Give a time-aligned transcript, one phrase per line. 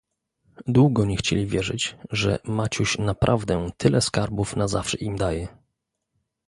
[0.67, 5.47] "Długo nie chcieli wierzyć, że Maciuś naprawdę tyle skarbów na zawsze im daje."